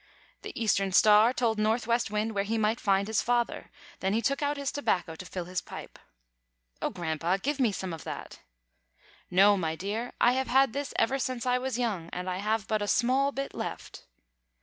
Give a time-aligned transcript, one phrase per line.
[0.41, 3.69] The Eastern Star told Northwest Wind where he might find his father;
[3.99, 5.99] then he took out his tobacco to fill his pipe.
[6.81, 8.39] "Oh, Grandpa, give me some of that."
[9.29, 12.67] "No, my dear, I have had this ever since I was young, and I have
[12.67, 14.05] but a small bit left."